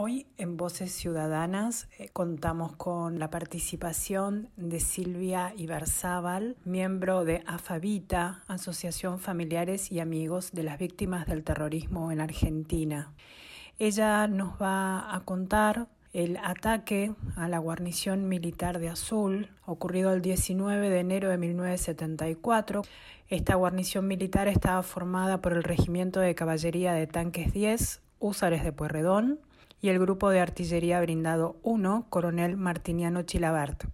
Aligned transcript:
Hoy 0.00 0.28
en 0.36 0.56
Voces 0.56 0.92
Ciudadanas 0.92 1.88
eh, 1.98 2.08
contamos 2.12 2.76
con 2.76 3.18
la 3.18 3.30
participación 3.30 4.48
de 4.56 4.78
Silvia 4.78 5.52
Iberzábal, 5.56 6.54
miembro 6.64 7.24
de 7.24 7.42
AFAVITA, 7.46 8.44
Asociación 8.46 9.18
Familiares 9.18 9.90
y 9.90 9.98
Amigos 9.98 10.52
de 10.52 10.62
las 10.62 10.78
Víctimas 10.78 11.26
del 11.26 11.42
Terrorismo 11.42 12.12
en 12.12 12.20
Argentina. 12.20 13.12
Ella 13.80 14.28
nos 14.28 14.52
va 14.62 15.12
a 15.12 15.18
contar 15.24 15.88
el 16.12 16.36
ataque 16.44 17.12
a 17.34 17.48
la 17.48 17.58
guarnición 17.58 18.28
militar 18.28 18.78
de 18.78 18.90
Azul, 18.90 19.50
ocurrido 19.66 20.12
el 20.12 20.22
19 20.22 20.90
de 20.90 21.00
enero 21.00 21.28
de 21.28 21.38
1974. 21.38 22.82
Esta 23.28 23.56
guarnición 23.56 24.06
militar 24.06 24.46
estaba 24.46 24.84
formada 24.84 25.40
por 25.40 25.54
el 25.54 25.64
Regimiento 25.64 26.20
de 26.20 26.36
Caballería 26.36 26.92
de 26.92 27.08
Tanques 27.08 27.52
10, 27.52 28.00
Húsares 28.20 28.62
de 28.62 28.70
Puerredón, 28.70 29.40
y 29.80 29.88
el 29.88 29.98
Grupo 29.98 30.30
de 30.30 30.40
Artillería 30.40 31.00
Brindado 31.00 31.56
1, 31.62 32.06
Coronel 32.08 32.56
Martiniano 32.56 33.22
Chilabert. 33.22 33.84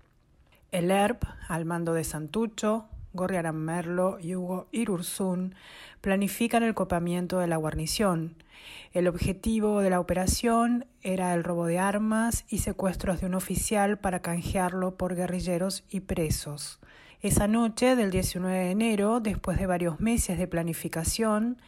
El 0.73 0.91
ERP, 0.91 1.25
al 1.49 1.65
mando 1.65 1.95
de 1.95 2.05
Santucho, 2.05 2.87
Gorriarán 3.13 3.57
Merlo 3.57 4.19
y 4.21 4.35
Hugo 4.35 4.67
Irurzún, 4.73 5.55
planifican 6.01 6.63
el 6.63 6.75
copamiento 6.75 7.39
de 7.39 7.47
la 7.47 7.57
guarnición. 7.57 8.35
El 8.93 9.09
objetivo 9.09 9.81
de 9.81 9.91
la 9.91 10.01
operación 10.01 10.87
era 11.03 11.35
el 11.35 11.45
robo 11.45 11.67
de 11.67 11.79
armas 11.79 12.45
y 12.49 12.59
secuestros 12.59 13.21
de 13.21 13.27
un 13.27 13.35
oficial 13.35 13.99
para 13.99 14.21
canjearlo 14.21 14.97
por 14.97 15.15
guerrilleros 15.15 15.85
y 15.91 16.01
presos. 16.01 16.81
Esa 17.21 17.47
noche 17.47 17.97
del 17.97 18.11
19 18.11 18.55
de 18.55 18.71
enero, 18.71 19.21
después 19.21 19.59
de 19.59 19.67
varios 19.67 20.01
meses 20.01 20.39
de 20.39 20.47
planificación, 20.47 21.59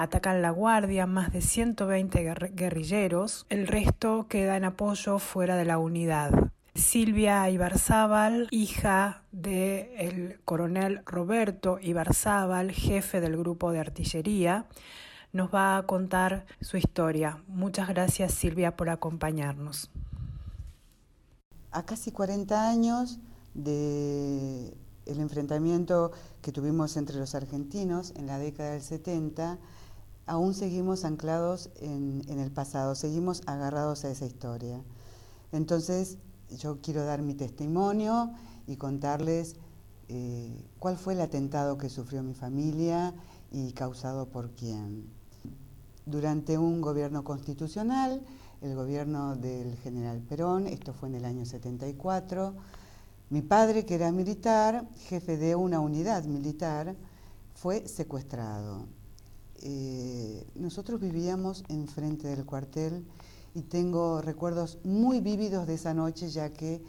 atacan 0.00 0.40
la 0.40 0.50
guardia 0.50 1.06
más 1.06 1.30
de 1.30 1.42
120 1.42 2.50
guerrilleros, 2.54 3.44
el 3.50 3.66
resto 3.66 4.28
queda 4.30 4.56
en 4.56 4.64
apoyo 4.64 5.18
fuera 5.18 5.56
de 5.56 5.66
la 5.66 5.76
unidad. 5.76 6.30
Silvia 6.74 7.50
Ibarzábal, 7.50 8.48
hija 8.50 9.24
del 9.30 10.40
coronel 10.46 11.02
Roberto 11.04 11.78
Ibarzábal, 11.82 12.72
jefe 12.72 13.20
del 13.20 13.36
grupo 13.36 13.72
de 13.72 13.80
artillería, 13.80 14.64
nos 15.34 15.54
va 15.54 15.76
a 15.76 15.82
contar 15.82 16.46
su 16.62 16.78
historia. 16.78 17.44
Muchas 17.46 17.86
gracias 17.88 18.32
Silvia 18.32 18.78
por 18.78 18.88
acompañarnos. 18.88 19.90
A 21.72 21.84
casi 21.84 22.10
40 22.10 22.70
años 22.70 23.18
del 23.52 24.72
enfrentamiento 25.04 26.12
que 26.40 26.52
tuvimos 26.52 26.96
entre 26.96 27.18
los 27.18 27.34
argentinos 27.34 28.14
en 28.16 28.26
la 28.26 28.38
década 28.38 28.70
del 28.70 28.82
70, 28.82 29.58
aún 30.30 30.54
seguimos 30.54 31.04
anclados 31.04 31.70
en, 31.80 32.22
el 32.28 32.52
pasado, 32.52 32.94
seguimos 32.94 33.42
agarrados 33.46 34.04
a 34.04 34.10
esa 34.12 34.26
historia. 34.26 34.80
Entonces, 35.50 36.18
yo 36.56 36.78
quiero 36.80 37.04
dar 37.04 37.20
mi 37.20 37.34
testimonio 37.34 38.30
y 38.68 38.76
contarles 38.76 39.56
eh, 40.08 40.64
cuál 40.78 40.96
fue 40.96 41.14
el 41.14 41.20
atentado 41.20 41.78
que 41.78 41.88
sufrió 41.88 42.22
mi 42.22 42.34
familia 42.34 43.12
y 43.50 43.72
causado 43.72 44.26
por 44.26 44.52
quién. 44.52 45.04
Durante 46.06 46.58
un 46.58 46.80
gobierno 46.80 47.24
constitucional, 47.24 48.22
el 48.60 48.76
gobierno 48.76 49.34
del 49.34 49.76
general 49.78 50.20
Perón, 50.20 50.68
esto 50.68 50.92
fue 50.92 51.08
en 51.08 51.16
el 51.16 51.24
año 51.24 51.44
74, 51.44 52.54
mi 53.30 53.42
padre, 53.42 53.84
que 53.84 53.96
era 53.96 54.12
militar, 54.12 54.86
jefe 55.08 55.36
de 55.36 55.56
una 55.56 55.80
unidad 55.80 56.22
militar, 56.22 56.94
fue 57.52 57.88
secuestrado. 57.88 58.99
Eh, 59.62 60.46
nosotros 60.54 61.00
vivíamos 61.00 61.64
enfrente 61.68 62.28
del 62.28 62.46
cuartel 62.46 63.04
y 63.54 63.62
tengo 63.62 64.22
recuerdos 64.22 64.78
muy 64.84 65.20
vívidos 65.20 65.66
de 65.66 65.74
esa 65.74 65.92
noche 65.92 66.30
ya 66.30 66.50
que 66.50 66.82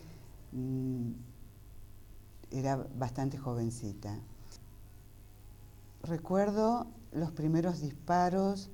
mm, 0.54 1.12
era 2.52 2.78
bastante 2.98 3.38
jovencita. 3.38 4.18
Recuerdo 6.04 6.88
los 7.12 7.31
primeros 7.31 7.81
disparos, 7.81 8.70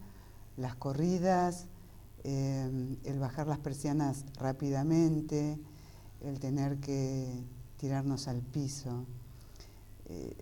las 0.57 0.75
corridas, 0.75 1.65
em, 2.23 2.97
el 3.03 3.19
bajar 3.19 3.47
las 3.47 3.59
persianas 3.59 4.25
rápidamente, 4.39 5.59
el 6.21 6.39
tener 6.39 6.77
que 6.79 7.43
tirarnos 7.77 8.27
al 8.27 8.41
piso. 8.41 9.05
Eh, 10.05 10.37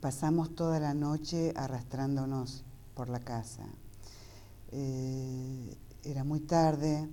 pasamos 0.00 0.54
toda 0.54 0.78
la 0.80 0.92
noche 0.92 1.52
arrastrándonos 1.56 2.64
por 2.94 3.08
la 3.08 3.20
casa. 3.20 3.66
Eh, 4.72 5.76
era 6.04 6.24
muy 6.24 6.40
tarde, 6.40 7.08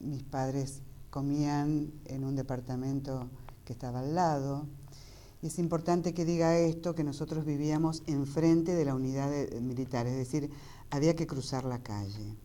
mis 0.00 0.22
padres 0.22 0.82
comían 1.10 1.92
en 2.06 2.24
un 2.24 2.36
departamento 2.36 3.28
que 3.64 3.72
estaba 3.72 4.00
al 4.00 4.14
lado. 4.14 4.66
Y 5.42 5.48
es 5.48 5.58
importante 5.58 6.14
que 6.14 6.24
diga 6.24 6.56
esto, 6.56 6.94
que 6.94 7.04
nosotros 7.04 7.44
vivíamos 7.44 8.02
enfrente 8.06 8.74
de 8.74 8.84
la 8.84 8.94
unidad 8.94 9.30
militar, 9.60 10.06
es 10.06 10.16
decir, 10.16 10.50
había 10.90 11.16
que 11.16 11.26
cruzar 11.26 11.64
la 11.64 11.82
calle. 11.82 12.36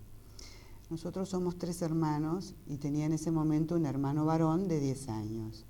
Nosotros 0.90 1.28
somos 1.30 1.58
tres 1.58 1.82
hermanos 1.82 2.56
y 2.66 2.78
tenía 2.78 3.06
en 3.06 3.14
ese 3.14 3.30
momento 3.30 3.76
un 3.76 3.86
hermano 3.86 4.26
varón 4.26 4.70
de 4.70 4.80
10 4.80 5.10
años 5.10 5.66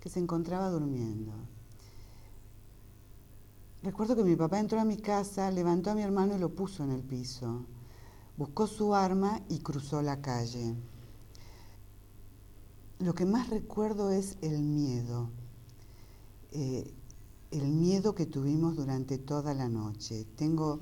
que 0.00 0.08
se 0.08 0.20
encontraba 0.20 0.70
durmiendo. 0.70 1.32
Recuerdo 3.84 4.16
que 4.16 4.24
mi 4.24 4.34
papá 4.34 4.58
entró 4.58 4.80
a 4.80 4.84
mi 4.84 4.96
casa, 4.96 5.48
levantó 5.52 5.92
a 5.92 5.94
mi 5.94 6.02
hermano 6.02 6.34
y 6.34 6.40
lo 6.40 6.48
puso 6.48 6.82
en 6.82 6.90
el 6.90 7.02
piso 7.02 7.64
buscó 8.36 8.66
su 8.66 8.94
arma 8.94 9.40
y 9.48 9.58
cruzó 9.58 10.02
la 10.02 10.20
calle. 10.20 10.74
Lo 12.98 13.14
que 13.14 13.26
más 13.26 13.50
recuerdo 13.50 14.10
es 14.10 14.36
el 14.40 14.60
miedo, 14.62 15.30
eh, 16.52 16.92
el 17.50 17.68
miedo 17.68 18.14
que 18.14 18.26
tuvimos 18.26 18.76
durante 18.76 19.18
toda 19.18 19.54
la 19.54 19.68
noche. 19.68 20.26
Tengo 20.36 20.80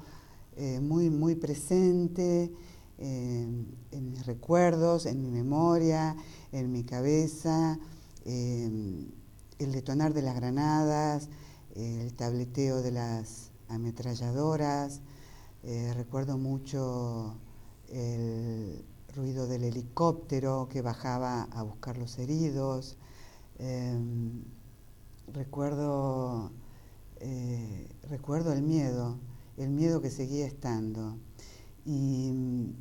eh, 0.56 0.80
muy, 0.80 1.10
muy 1.10 1.34
presente 1.34 2.52
eh, 2.98 3.48
en 3.91 4.10
mis 4.10 4.26
recuerdos, 4.26 5.06
en 5.06 5.20
mi 5.20 5.30
memoria, 5.30 6.16
en 6.52 6.70
mi 6.70 6.84
cabeza, 6.84 7.78
el 8.24 9.12
detonar 9.58 10.14
de 10.14 10.22
las 10.22 10.36
granadas, 10.36 11.28
el 11.75 12.12
tableteo 12.15 12.83
de 12.83 12.93
las 12.93 13.50
ametralladoras, 13.69 15.00
eh, 15.62 15.93
recuerdo 15.94 16.38
mucho 16.38 17.37
el 17.88 18.84
ruido 19.15 19.47
del 19.47 19.65
helicóptero 19.65 20.69
que 20.71 20.83
bajaba 20.83 21.44
a 21.44 21.62
buscar 21.62 21.99
los 21.99 22.19
heridos. 22.19 22.97
Em, 23.59 24.43
recuerdo, 25.33 26.50
eh, 27.21 27.89
recuerdo 28.09 28.53
el 28.53 28.62
miedo, 28.62 29.19
el 29.56 29.71
miedo 29.71 30.00
que 30.00 30.10
seguía 30.10 30.47
estando. 30.47 31.16
Y 31.84 32.31
mm, 32.33 32.72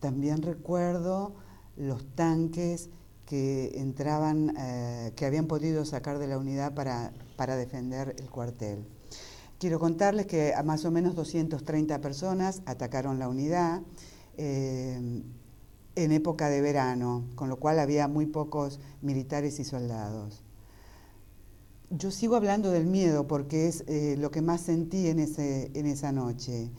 también 0.00 0.42
recuerdo 0.42 1.34
los 1.76 2.04
tanques 2.14 2.90
que 3.30 3.78
entraban, 3.78 4.56
eh, 4.58 5.12
que 5.14 5.24
habían 5.24 5.46
podido 5.46 5.84
sacar 5.84 6.18
de 6.18 6.26
la 6.26 6.36
unidad 6.36 6.74
para 6.74 7.56
defender 7.56 8.16
el 8.18 8.28
cuartel. 8.28 8.84
Quiero 9.60 9.78
contarles 9.78 10.26
que 10.26 10.52
a 10.52 10.64
más 10.64 10.84
o 10.84 10.90
menos 10.90 11.14
230 11.14 12.00
personas 12.00 12.60
atacaron 12.66 13.20
la 13.20 13.28
unidad 13.28 13.82
eh, 14.36 15.22
en 15.94 16.12
época 16.12 16.48
de 16.48 16.60
verano, 16.60 17.26
con 17.36 17.48
lo 17.48 17.60
cual 17.60 17.78
había 17.78 18.08
muy 18.08 18.26
pocos 18.26 18.80
militares 19.00 19.60
y 19.60 19.64
soldados. 19.64 20.42
Yo 21.90 22.10
sigo 22.10 22.34
hablando 22.34 22.72
del 22.72 22.86
miedo 22.86 23.28
porque 23.28 23.68
es 23.68 23.84
eh, 23.86 24.16
lo 24.18 24.32
que 24.32 24.42
más 24.42 24.62
sentí 24.62 25.06
en, 25.06 25.20
ese, 25.20 25.70
en 25.74 25.86
esa 25.86 26.10
noche. 26.10 26.72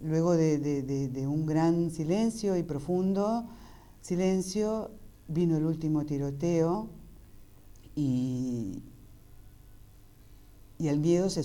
Luego 0.00 0.36
de, 0.36 0.58
de 0.58 1.26
un 1.26 1.46
gran 1.46 1.90
silencio 1.90 2.54
y 2.58 2.62
profundo 2.64 3.46
silencio, 4.02 4.90
vino 5.28 5.56
el 5.56 5.64
último 5.64 6.04
tiroteo 6.04 6.88
y, 7.94 8.82
y 10.78 10.88
al 10.88 10.98
miedo 10.98 11.30
se, 11.30 11.42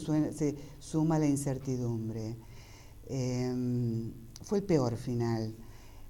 suma 0.79 1.19
la 1.19 1.25
incertidumbre. 1.25 2.35
Em, 3.07 4.11
fue 4.43 4.59
el 4.59 4.63
peor 4.63 4.97
final. 4.97 5.55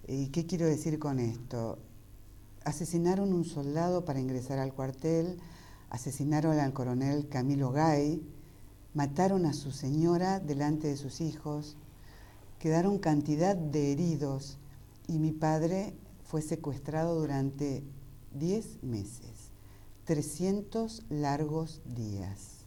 ¿Y 0.07 0.27
qué 0.27 0.45
quiero 0.45 0.65
decir 0.65 0.99
con 0.99 1.19
esto? 1.19 1.77
Asesinaron 2.63 3.33
un 3.33 3.45
soldado 3.45 4.05
para 4.05 4.19
ingresar 4.19 4.59
al 4.59 4.73
cuartel, 4.73 5.39
asesinaron 5.89 6.59
al 6.59 6.73
coronel 6.73 7.27
Camilo 7.27 7.71
Gay, 7.71 8.21
mataron 8.93 9.45
a 9.45 9.53
su 9.53 9.71
señora 9.71 10.39
delante 10.39 10.87
de 10.87 10.97
sus 10.97 11.21
hijos, 11.21 11.77
quedaron 12.59 12.99
cantidad 12.99 13.55
de 13.55 13.91
heridos 13.91 14.57
y 15.07 15.17
mi 15.19 15.31
padre 15.31 15.93
fue 16.31 16.41
secuestrado 16.41 17.19
durante 17.19 17.83
10 18.39 18.83
meses, 18.83 19.51
300 20.05 21.03
largos 21.09 21.81
días. 21.83 22.59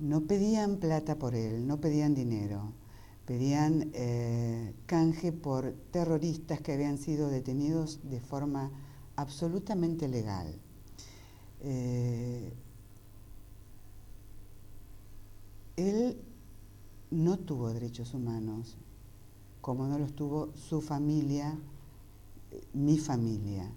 No 0.00 0.22
pedían 0.22 0.78
plata 0.78 1.20
por 1.20 1.36
él, 1.36 1.68
no 1.68 1.80
pedían 1.80 2.16
dinero, 2.16 2.72
pedían 3.26 3.92
eh, 3.94 4.74
canje 4.86 5.30
por 5.30 5.72
terroristas 5.92 6.60
que 6.60 6.72
habían 6.72 6.98
sido 6.98 7.28
detenidos 7.28 8.00
de 8.02 8.18
forma 8.18 8.72
absolutamente 9.14 10.08
legal. 10.08 10.52
Eh, 11.60 12.52
él 15.76 16.20
no 17.12 17.38
tuvo 17.38 17.72
derechos 17.72 18.14
humanos, 18.14 18.76
como 19.60 19.86
no 19.86 19.96
los 19.96 20.12
tuvo 20.12 20.50
su 20.56 20.80
familia, 20.80 21.56
mi 22.72 22.98
familia. 22.98 23.70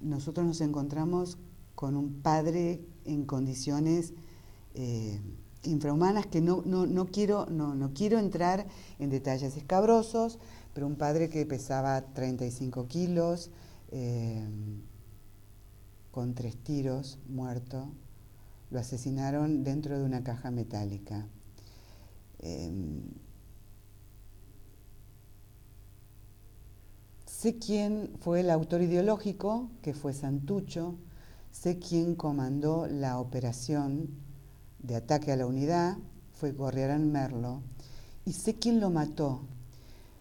nosotros 0.00 0.46
nos 0.46 0.60
encontramos 0.60 1.38
con 1.74 1.96
un 1.96 2.20
padre 2.22 2.84
en 3.04 3.24
condiciones 3.24 4.14
infrahumanas 5.64 6.26
que 6.26 6.40
no, 6.40 6.62
no, 6.64 7.06
quiero, 7.06 7.46
no, 7.46 7.74
no 7.74 7.92
quiero 7.94 8.18
entrar 8.18 8.66
en 8.98 9.10
detalles 9.10 9.56
escabrosos, 9.56 10.38
pero 10.72 10.86
un 10.86 10.96
padre 10.96 11.28
que 11.28 11.46
pesaba 11.46 12.00
35 12.12 12.86
kilos, 12.88 13.50
eh, 13.90 14.44
con 16.10 16.34
tres 16.34 16.56
tiros, 16.56 17.18
muerto, 17.28 17.88
lo 18.70 18.78
asesinaron 18.78 19.64
dentro 19.64 19.98
de 19.98 20.04
una 20.04 20.22
caja 20.22 20.50
metálica. 20.50 21.26
Em, 22.40 23.02
sé 27.44 27.58
quién 27.58 28.10
fue 28.20 28.40
el 28.40 28.48
autor 28.48 28.80
ideológico, 28.80 29.68
que 29.82 29.92
fue 29.92 30.14
Santucho, 30.14 30.94
sé 31.52 31.78
quién 31.78 32.14
comandó 32.14 32.86
la 32.86 33.20
operación 33.20 34.08
de 34.78 34.96
ataque 34.96 35.30
a 35.30 35.36
la 35.36 35.44
unidad 35.44 35.98
fue 36.32 36.52
Gorriarán 36.52 37.12
Merlo 37.12 37.60
y 38.24 38.32
sé 38.32 38.54
quién 38.54 38.80
lo 38.80 38.88
mató. 38.88 39.42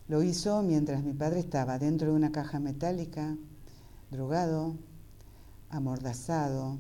Lo 0.10 0.22
hizo 0.22 0.64
mientras 0.64 1.02
mi 1.06 1.14
padre 1.14 1.40
estaba 1.40 1.80
dentro 1.80 2.10
de 2.10 2.14
una 2.14 2.34
caja 2.34 2.60
metálica, 2.60 3.38
drogado, 4.12 4.75
amordazado, 5.70 6.78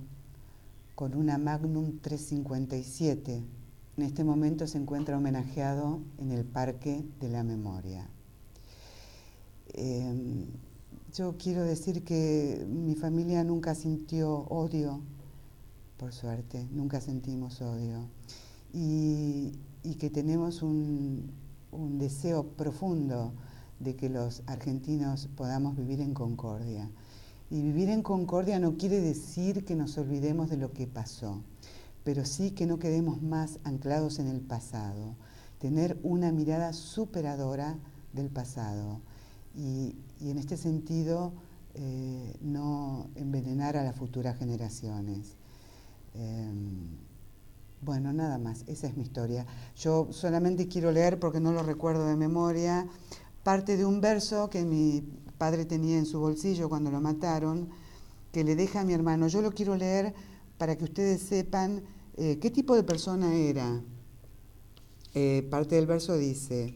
con 0.93 1.15
una 1.15 1.37
Magnum 1.37 1.99
357. 1.99 3.41
En 3.95 4.03
este 4.03 4.25
momento 4.25 4.67
se 4.67 4.77
encuentra 4.77 5.17
homenajeado 5.17 6.01
en 6.17 6.31
el 6.33 6.43
Parque 6.43 7.05
de 7.21 7.29
la 7.29 7.45
Memoria. 7.45 8.09
Em, 9.73 10.45
yo 11.13 11.35
quiero 11.37 11.63
decir 11.63 12.03
que 12.03 12.65
mi 12.67 12.95
familia 12.95 13.43
nunca 13.43 13.75
sintió 13.75 14.31
odio 14.49 15.01
por 15.97 16.11
suerte, 16.11 16.67
nunca 16.71 16.99
sentimos 16.99 17.61
odio. 17.61 18.09
Y, 18.73 19.53
que 19.99 20.09
tenemos 20.09 20.61
un, 20.61 21.31
deseo 21.97 22.43
profundo 22.43 23.31
de 23.79 23.95
que 23.95 24.09
los 24.09 24.43
argentinos 24.47 25.29
podamos 25.37 25.77
vivir 25.77 26.01
en 26.01 26.13
concordia. 26.13 26.89
Y 27.49 27.61
vivir 27.61 27.89
en 27.89 28.01
concordia 28.01 28.59
no 28.59 28.75
quiere 28.75 28.99
decir 28.99 29.63
que 29.63 29.75
nos 29.75 29.97
olvidemos 29.97 30.49
de 30.49 30.57
lo 30.57 30.73
que 30.73 30.87
pasó, 30.87 31.41
pero 32.03 32.25
sí 32.25 32.51
que 32.51 32.65
no 32.65 32.79
quedemos 32.79 33.21
más 33.21 33.59
anclados 33.63 34.19
en 34.19 34.27
el 34.27 34.41
pasado, 34.41 35.15
tener 35.59 35.97
una 36.03 36.33
mirada 36.33 36.73
superadora 36.73 37.77
del 38.11 38.29
pasado 38.29 38.99
y, 39.55 39.95
en 40.21 40.37
este 40.37 40.55
sentido 40.57 41.33
eh, 41.75 42.37
no 42.41 43.09
envenenar 43.15 43.77
a 43.77 43.83
las 43.83 43.95
futuras 43.95 44.37
generaciones. 44.37 45.35
Em, 46.13 46.87
bueno, 47.81 48.13
nada 48.13 48.37
más, 48.37 48.63
esa 48.67 48.87
es 48.87 48.95
mi 48.95 49.03
historia. 49.03 49.45
Yo 49.75 50.07
solamente 50.11 50.67
quiero 50.67 50.91
leer, 50.91 51.19
porque 51.19 51.39
no 51.39 51.51
lo 51.51 51.63
recuerdo 51.63 52.05
de 52.07 52.15
memoria, 52.15 52.87
parte 53.43 53.75
de 53.75 53.85
un 53.85 53.99
verso 53.99 54.49
que 54.49 54.63
mi 54.63 55.03
padre 55.37 55.65
tenía 55.65 55.97
en 55.97 56.05
su 56.05 56.19
bolsillo 56.19 56.69
cuando 56.69 56.91
lo 56.91 57.01
mataron, 57.01 57.69
que 58.31 58.43
le 58.43 58.55
deja 58.55 58.81
a 58.81 58.85
mi 58.85 58.93
hermano. 58.93 59.27
Yo 59.27 59.41
lo 59.41 59.51
quiero 59.51 59.75
leer 59.75 60.13
para 60.57 60.77
que 60.77 60.85
ustedes 60.85 61.21
sepan 61.21 61.83
eh, 62.15 62.39
qué 62.39 62.49
tipo 62.49 62.75
de 62.75 62.83
persona 62.83 63.35
era. 63.35 63.81
Eh, 65.13 65.45
parte 65.51 65.75
del 65.75 65.85
verso 65.85 66.15
dice, 66.17 66.75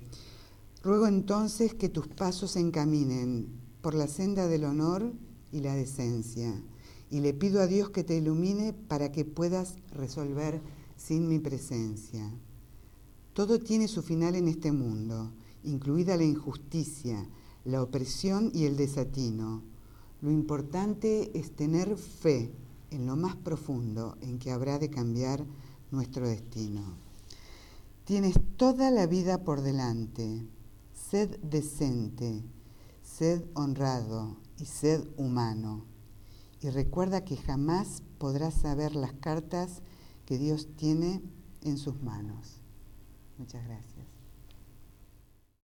ruego 0.83 1.07
entonces 1.07 1.73
que 1.73 1.89
tus 1.89 2.07
pasos 2.07 2.51
se 2.51 2.59
encaminen 2.59 3.47
por 3.81 3.93
la 3.93 4.07
senda 4.07 4.47
del 4.47 4.63
honor 4.63 5.13
y 5.51 5.61
la 5.61 5.75
decencia 5.75 6.61
y 7.09 7.21
le 7.21 7.33
pido 7.33 7.61
a 7.61 7.67
Dios 7.67 7.89
que 7.89 8.03
te 8.03 8.17
ilumine 8.17 8.73
para 8.73 9.11
que 9.11 9.25
puedas 9.25 9.75
resolver 9.91 10.61
sin 10.97 11.27
mi 11.27 11.39
presencia. 11.39 12.31
Todo 13.33 13.59
tiene 13.59 13.87
su 13.87 14.01
final 14.01 14.35
en 14.35 14.47
este 14.47 14.71
mundo, 14.71 15.31
incluida 15.63 16.17
la 16.17 16.23
injusticia, 16.23 17.27
la 17.65 17.81
opresión 17.81 18.51
y 18.53 18.65
el 18.65 18.75
desatino. 18.75 19.63
Lo 20.21 20.31
importante 20.31 21.37
es 21.37 21.51
tener 21.51 21.95
fe 21.97 22.51
en 22.89 23.05
lo 23.05 23.15
más 23.15 23.35
profundo 23.35 24.17
en 24.21 24.39
que 24.39 24.51
habrá 24.51 24.79
de 24.79 24.89
cambiar 24.89 25.45
nuestro 25.91 26.27
destino. 26.27 26.95
Tienes 28.05 28.35
toda 28.57 28.89
la 28.89 29.05
vida 29.05 29.43
por 29.43 29.61
delante. 29.61 30.45
Sed 30.97 31.39
decente, 31.41 32.43
sed 33.03 33.45
honrado 33.53 34.37
y 34.57 34.65
sed 34.65 35.07
humano 35.15 35.85
y 36.61 36.69
recuerda 36.69 37.23
que 37.23 37.37
jamás 37.37 38.01
podrás 38.17 38.55
saber 38.55 38.95
las 38.95 39.13
cartas 39.13 39.81
que 40.25 40.37
Dios 40.37 40.67
tiene 40.75 41.21
en 41.61 41.77
sus 41.77 42.01
manos. 42.01 42.61
Muchas 43.37 43.63
gracias. 43.65 44.16